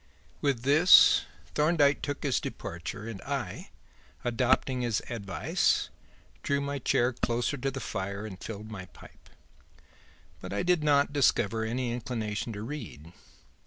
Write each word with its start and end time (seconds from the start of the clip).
With 0.41 0.63
this, 0.63 1.25
Thorndyke 1.53 2.01
took 2.01 2.23
his 2.23 2.39
departure; 2.39 3.07
and 3.07 3.21
I, 3.21 3.69
adopting 4.25 4.81
his 4.81 5.03
advice, 5.11 5.89
drew 6.41 6.59
my 6.59 6.79
chair 6.79 7.13
closer 7.13 7.55
to 7.57 7.69
the 7.69 7.79
fire 7.79 8.25
and 8.25 8.43
filled 8.43 8.71
my 8.71 8.85
pipe. 8.85 9.29
But 10.39 10.53
I 10.53 10.63
did 10.63 10.83
not 10.83 11.13
discover 11.13 11.63
any 11.63 11.91
inclination 11.91 12.51
to 12.53 12.63
read. 12.63 13.13